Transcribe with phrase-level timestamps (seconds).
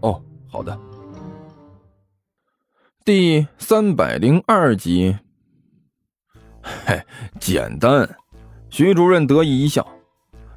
[0.00, 0.78] 哦，好的。
[3.04, 5.16] 第三百零二集。
[6.84, 7.00] 嘿，
[7.40, 8.08] 简单。
[8.70, 9.86] 徐主任得意一笑：“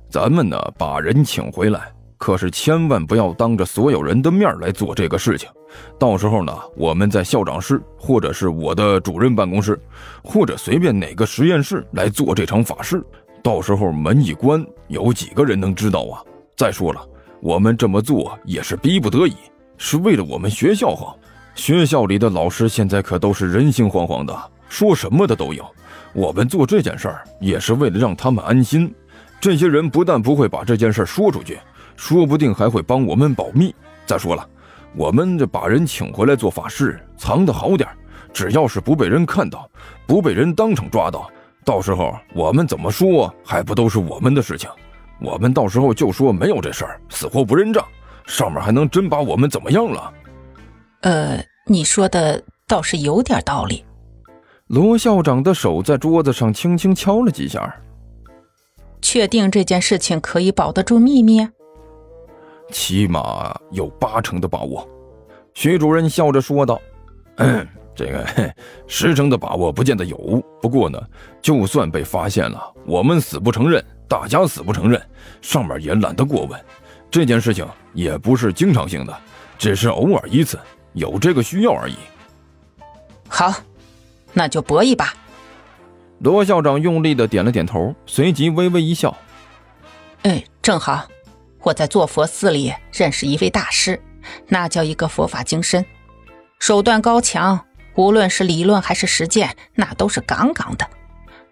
[0.09, 5.49] 咱们呢，把人请回来，可是千万不要当着所有人的面来做这个事情。
[5.97, 9.79] 到时候呢，我们在校长室，或者是我的主任办公室，
[10.21, 13.01] 或者随便哪个实验室来做这场法事。
[13.41, 16.21] 到时候门一关，有几个人能知道啊？
[16.57, 17.07] 再说了，
[17.41, 19.35] 我们这么做也是逼不得已，
[19.77, 21.17] 是为了我们学校好。
[21.55, 25.65] 学校里的老师现在可都是人心惶惶的，说什么的都有。”
[26.13, 28.93] 我们做这件事儿也是为了让他们安心。
[29.39, 31.57] 这些人不但不会把这件事说出去，
[31.95, 33.73] 说不定还会帮我们保密。
[34.05, 34.47] 再说了，
[34.93, 37.89] 我们这把人请回来做法事，藏得好点
[38.33, 39.67] 只要是不被人看到，
[40.05, 41.27] 不被人当场抓到，
[41.65, 44.69] 到时候我们怎么说还不都是我们的事情？
[45.21, 47.85] 我们到时候就说没有这事儿，死活不认账，
[48.25, 50.13] 上面还能真把我们怎么样了？
[51.01, 53.85] 呃，你说的倒是有点道理。
[54.67, 57.75] 罗校长的手在桌子上轻轻敲了几下。
[59.01, 61.47] 确定这件事情可以保得住秘密？
[62.71, 64.87] 起码有八成的把握。
[65.53, 66.79] 徐主任笑着说道
[67.93, 68.53] ：“这个
[68.87, 70.41] 十成的把握不见得有。
[70.61, 71.01] 不过呢，
[71.41, 75.01] 就算被发现了，我们死不承认，大家死不承认，
[75.41, 76.59] 上面也懒得过问。
[77.09, 79.17] 这件事情也不是经常性的，
[79.57, 80.59] 只是偶尔一次，
[80.91, 81.95] 有这个需要而已。”
[83.29, 83.53] 好。
[84.33, 85.13] 那就搏一把。
[86.19, 89.17] 罗校长用力的点了点头，随即微微一笑
[90.23, 91.07] ：“哎，正好，
[91.61, 94.01] 我在坐佛寺里认识一位大师，
[94.47, 95.85] 那叫一个佛法精深，
[96.59, 100.85] 手段高强，无论是理论还是实践，那都是杠杠的。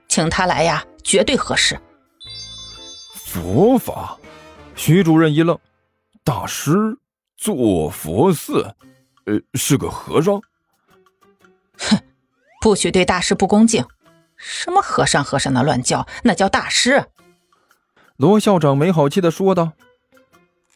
[0.10, 1.80] 请他来呀，绝对合适。”
[3.32, 4.18] 佛法？
[4.76, 5.58] 徐主任一愣
[6.26, 6.98] ：“大师
[7.38, 8.76] 坐佛寺？
[9.26, 10.42] 呃，是个和尚？”
[11.78, 12.00] 哼。
[12.60, 13.86] 不许对大师不恭敬！
[14.36, 17.06] 什么和尚和尚的乱叫，那叫大师。
[18.18, 19.74] 罗校长没好气的说道：“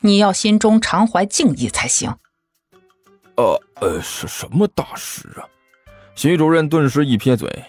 [0.02, 2.16] 你要心中常怀敬意才行。”
[3.36, 5.44] 呃呃，是什么大师啊？
[6.16, 7.66] 徐主任顿时一撇嘴：“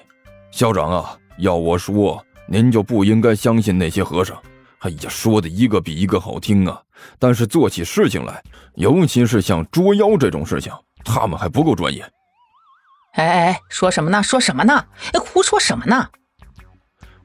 [0.53, 4.41] 校长啊，要我说，您就不应该相信那些和尚。
[4.85, 6.79] 哎呀，说的一个比一个好听啊，
[7.19, 8.43] 但是做起事情来，
[8.75, 10.71] 尤其是像捉妖这种事情，
[11.03, 12.03] 他们还不够专业。”
[13.17, 14.23] 哎哎哎，说什么呢？
[14.23, 14.85] 说什么呢？
[15.15, 16.11] 哎，胡说什么呢？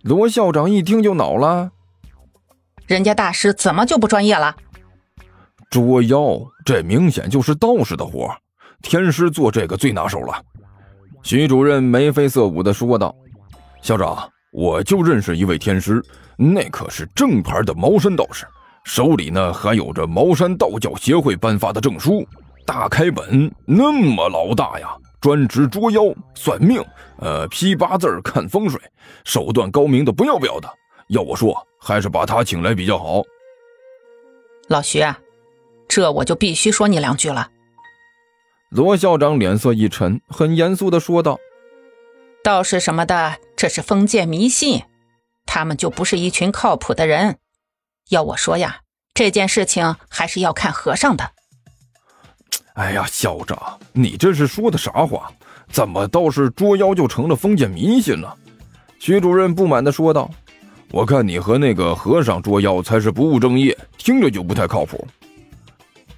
[0.03, 1.71] 罗校长一听就恼了，
[2.87, 4.55] 人家大师怎么就不专业了？
[5.69, 8.33] 捉妖，这明显就是道士的活，
[8.81, 10.41] 天师做这个最拿手了。
[11.23, 13.13] 徐主任眉飞色舞的说道
[13.83, 16.03] ：“校长，我就认识一位天师，
[16.37, 18.45] 那可是正牌的茅山道士，
[18.83, 22.27] 手里呢还有着茅山道教协会颁发的证书，
[22.65, 26.01] 大开本，那么老大呀。”专职捉妖、
[26.33, 26.81] 算命，
[27.17, 28.79] 呃，批八字、看风水，
[29.25, 30.69] 手段高明的不要不要的。
[31.09, 33.21] 要我说，还是把他请来比较好。
[34.69, 35.03] 老徐，
[35.89, 37.49] 这我就必须说你两句了。
[38.69, 41.37] 罗校长脸色一沉，很严肃的说道
[42.41, 44.83] ：“道士什么的，这是封建迷信，
[45.45, 47.39] 他们就不是一群靠谱的人。
[48.07, 48.83] 要我说呀，
[49.13, 51.31] 这件事情还是要看和尚的。”
[52.75, 55.29] 哎呀，校长，你这是说的啥话？
[55.69, 58.33] 怎么倒是捉妖就成了封建迷信了？
[58.97, 60.31] 徐主任不满地说道
[60.91, 65.05] ：“我看你和那个和尚捉妖才是不务正业，听着就不太靠谱。”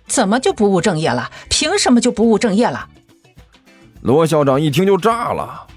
[0.06, 1.31] 怎么就不务正业了？
[1.50, 2.88] 凭什么就不务正业了？
[4.01, 5.68] 罗校长一听就炸了：“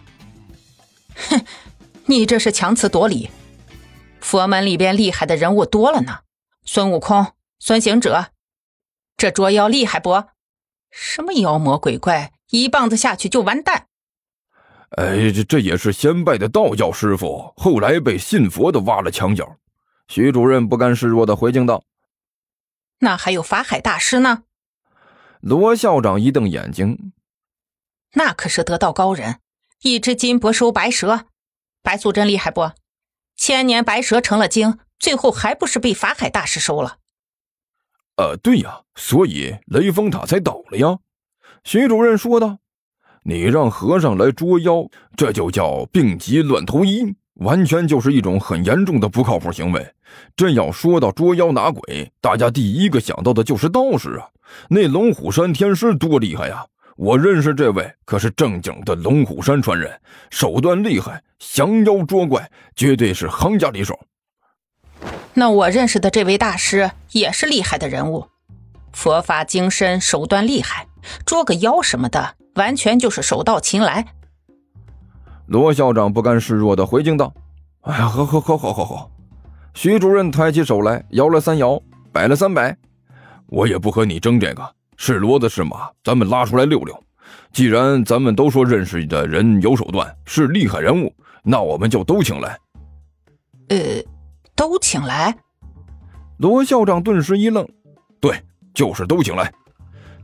[1.15, 1.45] 哼，
[2.07, 3.31] 你这是强词夺理！
[4.21, 6.21] 佛门里边厉害的人物多了呢，
[6.65, 8.29] 孙悟空、孙行者，
[9.17, 10.25] 这捉妖厉害不？”
[10.91, 13.89] 什么妖魔鬼怪，一棒子下去就完蛋。
[14.91, 19.57] 哎，这这也是先拜的道教师傅，后来被信佛的挖了墙角。
[20.07, 21.83] 徐主任不甘示弱的回敬道
[23.01, 24.45] ：“那还有法海大师呢？”
[25.41, 27.13] 罗校长一瞪眼睛
[28.15, 29.41] ：“那可是得道高人，
[29.85, 31.27] 一只金帛收白蛇，
[31.83, 32.71] 白素贞厉害不？
[33.37, 36.97] 千年白蛇成了精，最后还不是被法海大师收了？”
[38.17, 41.01] 呃，对呀，所以雷峰塔才倒了呀。
[41.65, 42.61] 徐主任说道
[43.25, 44.89] ：“你让和尚来捉妖，
[45.19, 49.95] 这就叫病急乱投医，完全就是一种很严重的不靠谱行为。
[50.35, 54.31] 朕要说到捉妖拿鬼，大家第一个想到的就是道士啊。
[54.71, 56.65] 那龙虎山天师多厉害呀！
[56.97, 60.01] 我认识这位可是正经的龙虎山传人，
[60.31, 63.99] 手段厉害，降妖捉怪绝对是行家里手。
[65.35, 68.27] 那我认识的这位大师也是厉害的人物，
[68.93, 70.87] 佛法精深，手段厉害。”
[71.27, 74.07] 捉个妖什么的，完全就是手到擒来。
[75.47, 77.35] 罗校长不甘示弱的回敬道
[77.83, 79.11] ：“哎呀，好好好好好好。”
[79.75, 81.79] 徐主任抬起手来，摇了三摇，
[82.11, 82.75] 摆了三摆。
[83.49, 86.99] 我也不和你争这个，是骡子是马，咱们拉出来溜溜。
[87.53, 92.59] 既然咱们都说认识的人有手段，是厉害人物，那我们就都请来。
[93.69, 93.77] 呃，
[94.55, 95.35] 都请来？
[96.39, 97.67] 罗校长顿时一愣
[98.21, 98.43] ：“对，
[98.75, 99.53] 就是都请来。”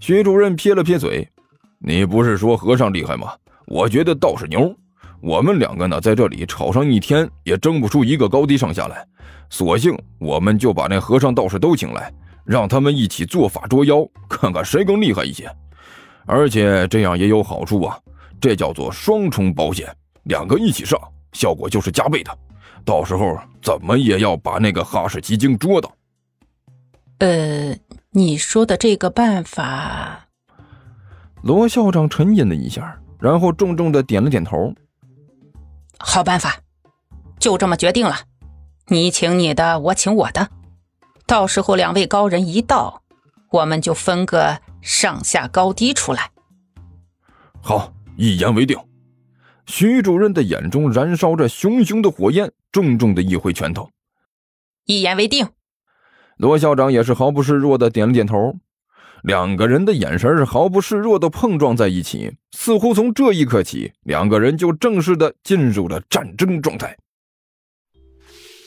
[0.00, 1.26] 徐主任撇了撇嘴
[1.78, 3.32] ：“你不是说和尚厉害吗？
[3.66, 4.74] 我觉得道士牛。
[5.20, 9.06] 我们两个呢，在这里吵上一天，也争不出一个高低上下来。
[9.50, 12.12] 索性我们就把那和尚道士都请来，
[12.50, 15.48] 让他们一起做法捉妖，看看谁更厉害一些。
[16.26, 17.96] 而且这样也有好处啊，
[18.40, 19.88] 这叫做双重保险，
[20.24, 21.00] 两个一起上，
[21.32, 22.38] 效果就是加倍的。
[22.84, 25.94] 到时候怎么也要把那个哈士奇精捉到。”
[27.18, 27.76] 呃。
[28.12, 30.26] 你说的这个办法，
[31.42, 34.74] 罗校长沉吟了一下，然后重重的点了点头。
[35.96, 36.58] 好办法，
[37.38, 38.16] 就这么决定了。
[38.88, 40.50] 你请你的，我请我的。
[41.30, 43.04] 到时候两位高人一到，
[43.52, 46.32] 我们就分个上下高低出来。
[47.62, 48.76] 好，一言为定。
[49.64, 53.88] 徐主任的眼中燃烧着熊熊的火焰，重重的一挥拳头。
[54.86, 55.46] 一言为定。
[56.36, 58.56] 罗校长也是毫不示弱的点了点头，
[59.22, 66.96] 两个人的眼神是毫不示弱的碰撞在一起，似乎从这一刻起，两个人就正式的进入了战争状态。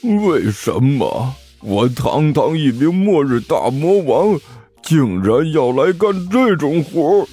[0.04, 4.38] 为什么我堂堂一名末日大魔王，
[4.84, 7.26] 竟然要来干这种活？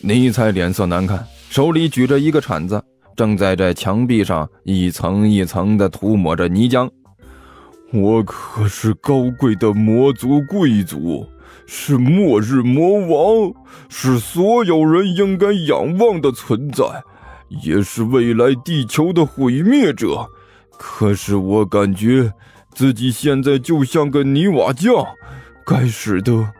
[0.00, 2.80] 尼采脸色难看，手里举着一个铲子，
[3.16, 6.88] 正在这墙壁上一层一层的涂抹着泥浆。
[7.92, 11.26] 我可是高贵的魔族贵族，
[11.66, 13.52] 是末日魔王，
[13.88, 16.84] 是所有人应该仰望的存在，
[17.64, 20.28] 也是未来地球的毁灭者。
[20.78, 22.32] 可是我感觉
[22.78, 25.04] 自己现在就像个泥瓦匠，
[25.66, 26.52] 该死的，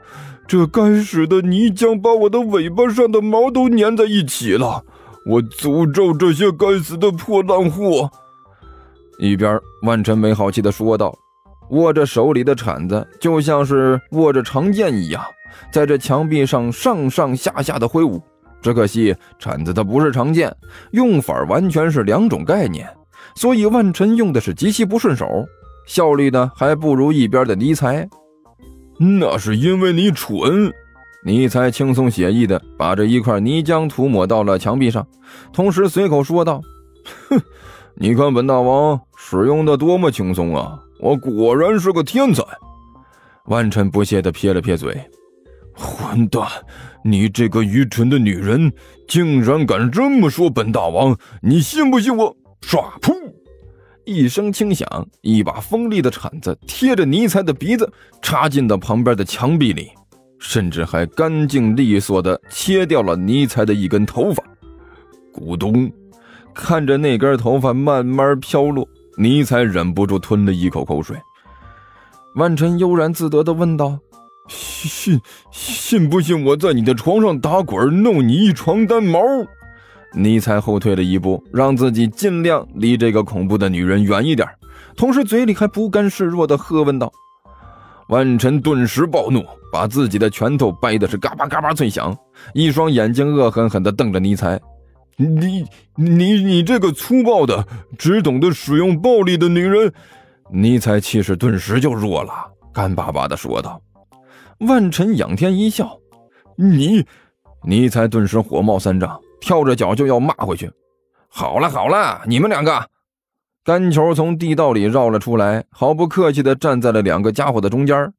[0.48, 4.82] 这该死的泥浆把我的尾巴上的毛都粘在一起了。
[5.24, 8.10] 我诅咒这些该死的破烂货！
[9.20, 11.16] 一边，万晨没好气的说道，
[11.70, 15.22] 握着手里的铲子，就像是握着长剑一样，
[15.72, 18.20] 在这墙壁上上上下下的挥舞。
[18.60, 20.52] 只可惜，铲子它不是长剑，
[20.90, 22.92] 用法完全是两种概念，
[23.36, 25.46] 所以万晨用的是极其不顺手，
[25.88, 28.08] 效率呢还不如一边的尼才。
[29.00, 30.72] 那是因为你蠢。
[31.24, 35.04] 尼才轻松写意的把这一块泥浆涂抹到了墙壁上，
[35.52, 36.62] 同时随口说道
[37.28, 37.40] ：“哼。”
[38.00, 40.78] 你看本大王使用的多么轻松啊！
[41.00, 42.44] 我果然是个天才。
[43.46, 44.96] 万晨不屑的撇了撇嘴
[45.74, 46.46] ：“混蛋！
[47.02, 48.72] 你这个愚蠢的女人，
[49.08, 51.18] 竟然敢这么说本大王！
[51.42, 53.00] 你信不信我？”唰！
[53.00, 53.12] 噗！
[54.08, 59.90] 一声轻响，一把锋利的铲子贴着尼才的鼻子插进了旁边的墙壁里，
[60.38, 64.42] 甚至还干净利索地切掉了尼才的一根头发。
[65.30, 65.92] 咕咚！
[66.54, 68.88] 看着那根头发慢慢飘落，
[69.18, 71.14] 尼才忍不住吞了一口口水。
[72.34, 73.98] 万晨悠然自得地问道
[74.48, 79.20] ：“信信不信我在你的床上打滚，弄你一床单毛？”
[80.14, 84.48] 尼才后退了一步，让自己尽量离这个恐怖的女人远一点，
[84.96, 87.12] 同时嘴里还不甘示弱地喝问道
[88.08, 92.16] ：“万晨顿时暴怒，把自己的拳头掰的是嘎巴嘎巴脆响，
[92.54, 94.58] 一双眼睛恶狠狠地瞪着尼才。”
[95.20, 95.64] 你
[95.96, 97.66] 你你这个粗暴的、
[97.98, 99.92] 只懂得使用暴力的女人！
[100.52, 102.32] 尼采气势顿时就弱了，
[102.72, 103.82] 干巴巴的说道。
[104.60, 105.98] 万晨仰天一笑
[106.56, 107.04] ：“你……”
[107.66, 110.70] 尼才顿时火冒三丈，跳着脚就要骂回去。
[111.28, 112.88] 好了好了，你们两个！
[113.64, 118.12] 干球从地道里绕了出来，毫不客气的站在了两个家伙的中间。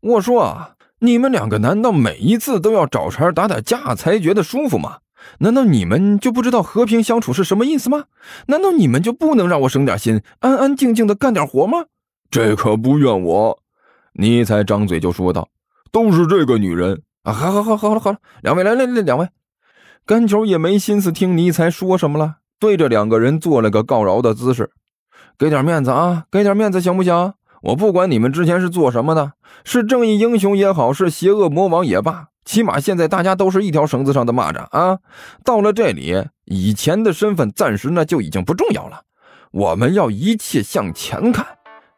[0.00, 4.98] 我说啊，你们两个难道每一次都要找茬打打架才觉得舒服吗？
[5.38, 8.04] 难道你们就不知道和平相处是什么意思吗？
[8.48, 11.86] 难道你们就不能让我省点心，安安静静的干点活吗？
[12.30, 13.58] 这可不怨我。
[14.12, 15.48] 尼才张嘴就说道，
[15.90, 17.32] 都是这个女人啊！
[17.32, 19.26] 好好好好了好了，两位来来来，两位，
[20.06, 24.70] 甘球也没心思听尼才说什么了，对着两个人做了个告饶的姿势，
[25.36, 27.34] 给点面子啊，给点面子行不行？
[27.62, 29.32] 我不管你们之前是做什么的，
[29.64, 35.00] 是正义英雄也好，是邪恶魔王也罢，起码现在大家都是一条绳子上的蚂蚱啊！
[35.42, 39.02] 到了这里，以前的身份暂时呢就已经不重要了，
[39.50, 41.44] 我们要一切向前看。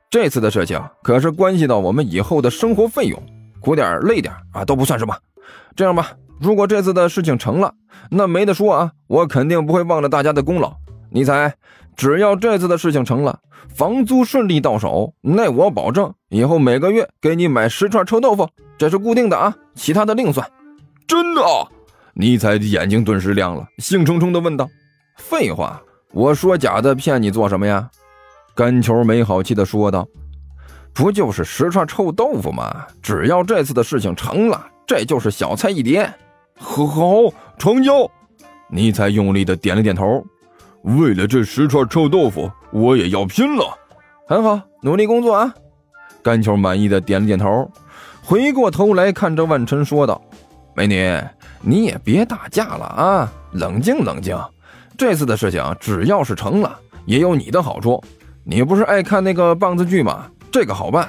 [0.09, 3.23] 这次的事情可是关系到我们以后的生活费用，
[3.61, 5.15] 苦点累点啊都不算什么。
[5.77, 7.75] 这样吧，如果这次的事情成了，
[8.11, 10.77] 那没得说啊，我肯定不会忘了大家的功劳。
[11.11, 11.55] 你猜，
[11.97, 13.41] 只要这次的事情成了，
[13.75, 20.49] 房租顺利到手，那我保证以后每个月给你买十串臭豆腐，这是固定的啊，其他的另算。
[21.07, 21.43] 真的？
[22.15, 24.69] 尼采眼睛顿时亮了，兴冲冲地问道
[25.17, 25.81] ：“废话，
[26.13, 27.91] 我说假的骗你做什么呀？”
[28.55, 30.07] 甘球没好气地说道
[30.93, 32.87] ：“不就是十串臭豆腐吗？
[33.01, 36.13] 只要这次的事情成了，这就是小菜一碟。”
[36.59, 38.11] 好，成交。
[38.69, 40.25] 尼采用力的点了点头。
[40.83, 43.65] 为了这十串臭豆腐，我也要拼了。
[44.27, 45.53] 很好，努力工作啊！
[46.23, 47.71] 甘球满意的点了点头，
[48.23, 50.21] 回过头来看着万晨说道
[50.75, 51.21] ：“美女，
[51.61, 54.39] 你也别打架了啊，冷静冷静。
[54.97, 58.03] 这次的事情只要是成了，也有你的好处。”
[58.45, 60.27] 你不是爱看那个棒子剧吗？
[60.51, 61.07] 这个好办，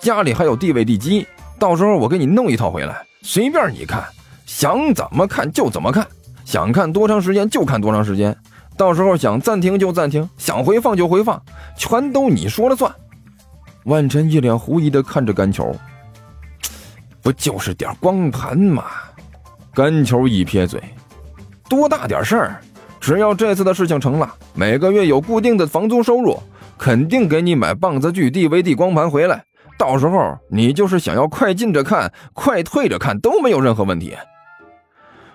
[0.00, 1.26] 家里还有地位地基，
[1.58, 4.02] 到时候我给你弄一套回来，随便你看，
[4.48, 6.06] 想怎么看就怎么看，
[6.46, 8.34] 想看多长时间就看多长时间，
[8.78, 11.40] 到时候想暂停就暂停，想回放就回放，
[11.76, 12.90] 全都你说了算。
[13.84, 15.70] 万晨一脸狐疑的看着甘球，
[17.22, 18.84] 不就是点光盘吗？
[19.74, 20.82] 甘球一撇嘴，
[21.68, 22.60] 多大点事儿？
[22.98, 26.42] 只要这次的事情成了，每个月有固定的房租收入。
[26.78, 29.44] 肯定给你买棒子剧 DVD 光盘回来，
[29.76, 34.16] 到时候你就是想要快进着看，快退着看都没有任何问题。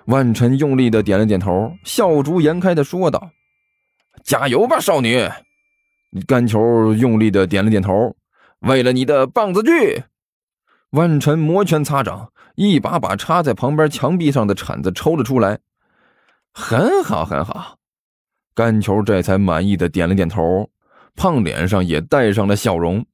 [0.06, 3.32] 万晨用力的点了点头，笑逐颜开的说道
[4.24, 5.30] ：“加油吧，少女！”
[6.28, 8.16] 甘球用力的点了点头。
[8.60, 10.04] 为了你的棒子剧，
[10.92, 15.60] 万晨摩拳擦掌，一把把插在旁边墙壁上的铲子抽了出来。
[16.54, 17.78] 很好，很好。
[18.54, 20.70] 甘球这才满意的点了点头。
[21.16, 23.06] 胖脸上也带上了笑容。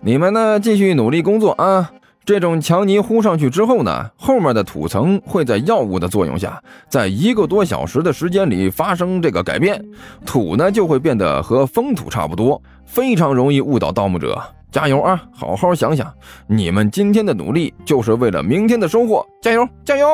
[0.00, 1.92] 你们呢，继续努力工作啊！
[2.24, 9.82] 这种墙泥糊上去之后呢，后面的土层会在药物的作用下，在一个多小时的时间里发生这个改变，
[10.24, 14.40] 土呢就会变得和风土差不多，非常容易误导盗墓者。
[14.70, 15.20] 加油啊！
[15.32, 16.14] 好好想想，
[16.46, 19.26] 你们今天的努力就是为了明天的收获。
[19.42, 20.06] 加油，加油！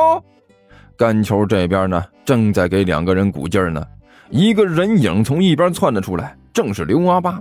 [0.97, 3.85] 干球这边呢，正在给两个人鼓劲儿呢，
[4.31, 6.35] 一个人影从一边窜了出来。
[6.55, 7.39] 正是刘阿八，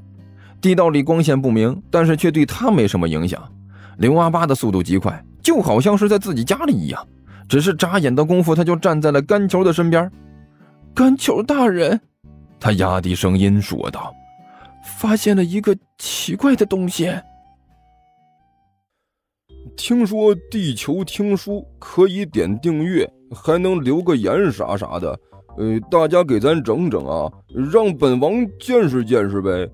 [0.60, 3.42] 地道里光线不明，但是却对他没什么影响。
[3.98, 7.08] 刘阿八的速度极快，就好像是在自己家里一样。
[7.48, 10.12] 只是眨眼的功夫，他就站在了甘球的身边。
[10.94, 12.00] 甘球大人，
[12.60, 14.14] 他压低声音说道
[15.00, 17.14] ：“发现了一个奇怪的东西。
[19.78, 25.20] 听说地球听书可以点订阅，还能留个言啥啥的。”
[25.58, 27.32] 呃，大家给咱整整啊，
[27.72, 29.70] 让本王见识见识呗。